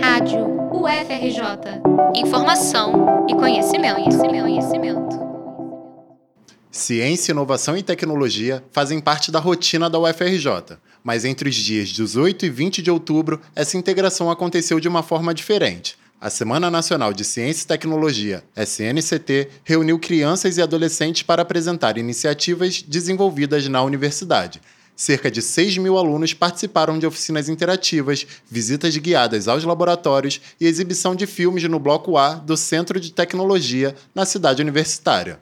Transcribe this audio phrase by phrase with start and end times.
[0.00, 1.80] Rádio UFRJ.
[2.14, 5.24] Informação e conhecimento, conhecimento, conhecimento.
[6.70, 12.46] Ciência, inovação e tecnologia fazem parte da rotina da UFRJ, mas entre os dias 18
[12.46, 15.96] e 20 de outubro, essa integração aconteceu de uma forma diferente.
[16.20, 22.82] A Semana Nacional de Ciência e Tecnologia, SNCT, reuniu crianças e adolescentes para apresentar iniciativas
[22.82, 24.60] desenvolvidas na universidade.
[24.96, 31.16] Cerca de 6 mil alunos participaram de oficinas interativas, visitas guiadas aos laboratórios e exibição
[31.16, 35.40] de filmes no Bloco A do Centro de Tecnologia, na cidade universitária.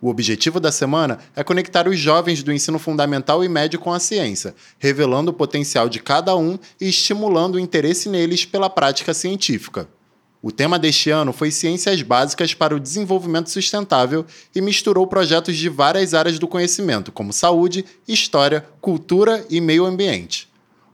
[0.00, 4.00] O objetivo da semana é conectar os jovens do ensino fundamental e médio com a
[4.00, 9.88] ciência, revelando o potencial de cada um e estimulando o interesse neles pela prática científica.
[10.46, 15.70] O tema deste ano foi Ciências Básicas para o Desenvolvimento Sustentável e misturou projetos de
[15.70, 20.46] várias áreas do conhecimento, como saúde, história, cultura e meio ambiente.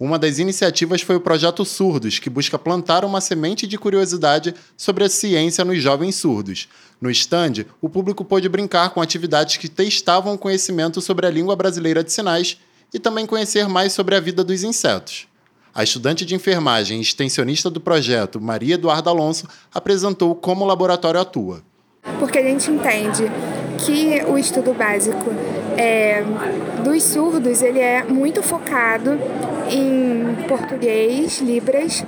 [0.00, 5.04] Uma das iniciativas foi o projeto Surdos, que busca plantar uma semente de curiosidade sobre
[5.04, 6.66] a ciência nos jovens surdos.
[6.98, 11.54] No stand, o público pôde brincar com atividades que testavam o conhecimento sobre a língua
[11.54, 12.56] brasileira de sinais
[12.94, 15.26] e também conhecer mais sobre a vida dos insetos.
[15.74, 21.20] A estudante de enfermagem e extensionista do projeto, Maria Eduarda Alonso, apresentou como o laboratório
[21.20, 21.62] atua.
[22.20, 23.24] Porque a gente entende
[23.84, 25.32] que o estudo básico
[25.76, 26.22] é,
[26.84, 29.18] dos surdos ele é muito focado
[29.68, 32.04] em português, libras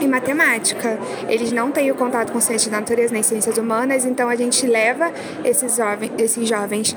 [0.00, 0.98] e matemática.
[1.28, 4.66] Eles não têm o contato com ciências da natureza nem ciências humanas, então a gente
[4.66, 5.12] leva
[5.44, 6.96] esses, jovens, esses jovens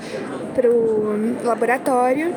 [0.53, 2.33] para o laboratório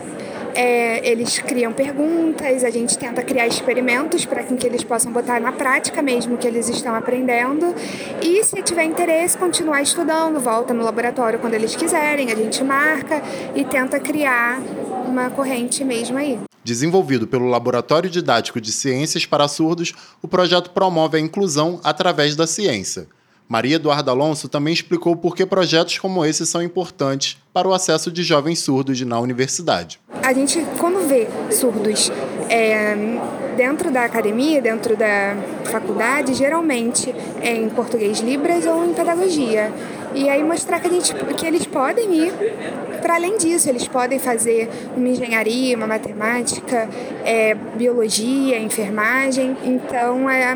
[0.59, 5.53] é, eles criam perguntas, a gente tenta criar experimentos para que eles possam botar na
[5.53, 7.73] prática mesmo o que eles estão aprendendo.
[8.21, 13.23] E se tiver interesse, continuar estudando, volta no laboratório quando eles quiserem, a gente marca
[13.55, 14.61] e tenta criar
[15.07, 16.41] uma corrente mesmo aí.
[16.65, 22.49] Desenvolvido pelo Laboratório Didático de Ciências para Surdos, o projeto promove a inclusão através da
[22.49, 23.07] ciência.
[23.49, 28.13] Maria Eduarda Alonso também explicou por que projetos como esse são importantes para o acesso
[28.13, 29.99] de jovens surdos na universidade.
[30.29, 32.13] A gente, quando vê surdos
[32.51, 32.95] é,
[33.57, 35.35] dentro da academia, dentro da
[35.69, 39.73] faculdade, geralmente é em português Libras ou em pedagogia.
[40.15, 42.33] E aí mostrar que, a gente, que eles podem ir
[43.01, 46.89] para além disso, eles podem fazer uma engenharia, uma matemática,
[47.25, 49.57] é, biologia, enfermagem.
[49.65, 50.55] Então, é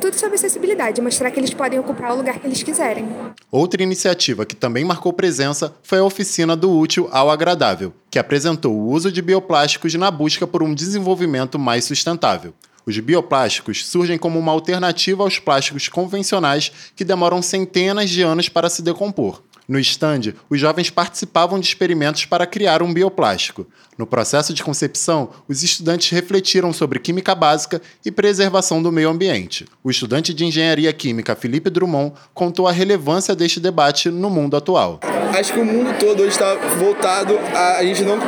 [0.00, 3.08] tudo sobre acessibilidade, mostrar que eles podem ocupar o lugar que eles quiserem.
[3.50, 8.74] Outra iniciativa que também marcou presença foi a oficina do útil ao agradável, que apresentou
[8.74, 12.52] o uso de bioplásticos na busca por um desenvolvimento mais sustentável.
[12.86, 18.68] Os bioplásticos surgem como uma alternativa aos plásticos convencionais que demoram centenas de anos para
[18.68, 19.42] se decompor.
[19.66, 23.66] No stand, os jovens participavam de experimentos para criar um bioplástico.
[23.96, 29.64] No processo de concepção, os estudantes refletiram sobre química básica e preservação do meio ambiente.
[29.82, 35.00] O estudante de engenharia química Felipe Drummond contou a relevância deste debate no mundo atual.
[35.34, 38.18] Acho que o mundo todo hoje está voltado a a gente não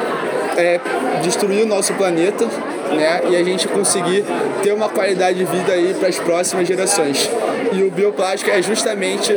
[0.57, 0.81] é,
[1.23, 2.47] destruir o nosso planeta
[2.95, 4.25] né, e a gente conseguir
[4.63, 7.31] ter uma qualidade de vida aí para as próximas gerações.
[7.73, 9.35] E o bioplástico é justamente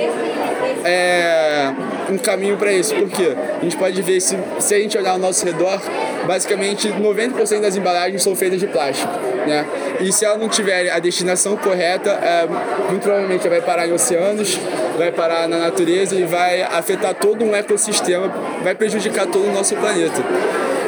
[0.84, 1.72] é,
[2.10, 5.18] um caminho para isso, porque a gente pode ver, se, se a gente olhar ao
[5.18, 5.82] nosso redor,
[6.26, 9.12] basicamente 90% das embalagens são feitas de plástico.
[9.48, 9.66] Né?
[10.00, 12.48] E se ela não tiver a destinação correta, é,
[12.90, 14.58] muito provavelmente vai parar em oceanos,
[14.98, 18.32] vai parar na natureza e vai afetar todo um ecossistema,
[18.64, 20.24] vai prejudicar todo o nosso planeta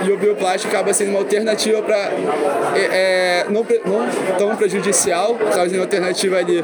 [0.06, 1.98] e o bioplástico acaba sendo uma alternativa para
[2.76, 6.64] é, é, não, não tão prejudicial, trazendo uma alternativa ali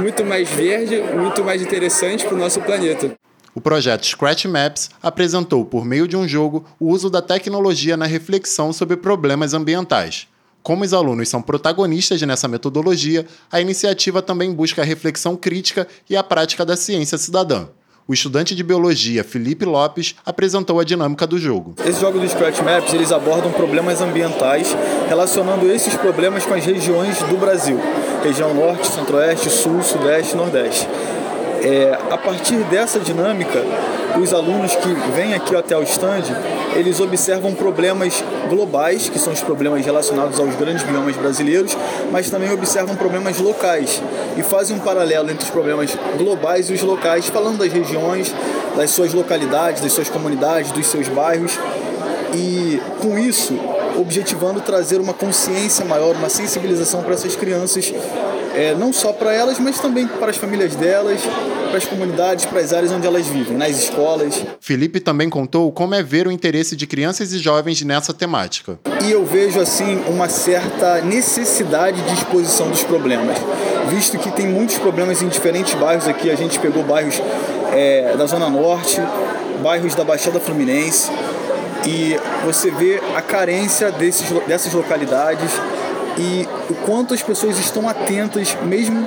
[0.00, 3.12] muito mais verde, muito mais interessante para o nosso planeta.
[3.54, 8.06] O projeto Scratch Maps apresentou, por meio de um jogo, o uso da tecnologia na
[8.06, 10.26] reflexão sobre problemas ambientais.
[10.62, 16.16] Como os alunos são protagonistas nessa metodologia, a iniciativa também busca a reflexão crítica e
[16.16, 17.66] a prática da ciência cidadã.
[18.06, 21.76] O estudante de biologia Felipe Lopes apresentou a dinâmica do jogo.
[21.86, 24.76] Esse jogo do Scratch Maps eles abordam problemas ambientais
[25.08, 27.78] relacionando esses problemas com as regiões do Brasil:
[28.24, 30.88] região norte, centro-oeste, sul, sudeste, nordeste.
[31.62, 33.62] É, a partir dessa dinâmica,
[34.20, 36.24] os alunos que vêm aqui até o stand,
[36.74, 41.76] eles observam problemas globais, que são os problemas relacionados aos grandes biomas brasileiros,
[42.10, 44.02] mas também observam problemas locais
[44.36, 48.34] e fazem um paralelo entre os problemas globais e os locais, falando das regiões,
[48.76, 51.58] das suas localidades, das suas comunidades, dos seus bairros.
[52.34, 53.54] E com isso,
[53.98, 57.92] objetivando trazer uma consciência maior, uma sensibilização para essas crianças,
[58.54, 61.20] é, não só para elas, mas também para as famílias delas
[61.72, 64.44] para as comunidades, para as áreas onde elas vivem, nas escolas.
[64.60, 68.78] Felipe também contou como é ver o interesse de crianças e jovens nessa temática.
[69.02, 73.38] E eu vejo assim uma certa necessidade de exposição dos problemas,
[73.88, 76.30] visto que tem muitos problemas em diferentes bairros aqui.
[76.30, 77.22] A gente pegou bairros
[77.72, 79.00] é, da Zona Norte,
[79.62, 81.10] bairros da Baixada Fluminense,
[81.86, 85.50] e você vê a carência desses, dessas localidades
[86.18, 89.06] e o quanto as pessoas estão atentas, mesmo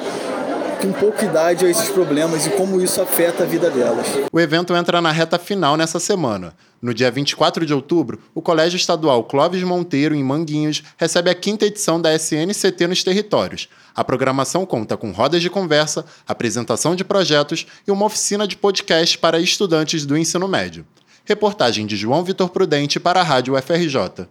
[0.82, 4.08] com pouca idade, a esses problemas e como isso afeta a vida delas.
[4.32, 6.54] O evento entra na reta final nessa semana.
[6.82, 11.66] No dia 24 de outubro, o Colégio Estadual Clóvis Monteiro, em Manguinhos, recebe a quinta
[11.66, 13.68] edição da SNCT nos territórios.
[13.96, 19.18] A programação conta com rodas de conversa, apresentação de projetos e uma oficina de podcast
[19.18, 20.86] para estudantes do ensino médio.
[21.24, 24.28] Reportagem de João Vitor Prudente para a Rádio UFRJ.